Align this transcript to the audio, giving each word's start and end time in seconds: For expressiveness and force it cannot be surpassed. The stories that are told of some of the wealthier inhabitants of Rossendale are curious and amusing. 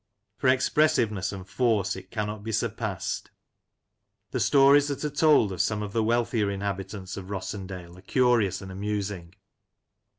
For 0.35 0.47
expressiveness 0.47 1.31
and 1.31 1.47
force 1.47 1.95
it 1.95 2.09
cannot 2.09 2.43
be 2.43 2.51
surpassed. 2.51 3.29
The 4.31 4.39
stories 4.39 4.87
that 4.87 5.05
are 5.05 5.11
told 5.11 5.51
of 5.51 5.61
some 5.61 5.83
of 5.83 5.93
the 5.93 6.03
wealthier 6.03 6.49
inhabitants 6.49 7.17
of 7.17 7.29
Rossendale 7.29 7.95
are 7.95 8.01
curious 8.01 8.63
and 8.63 8.71
amusing. 8.71 9.35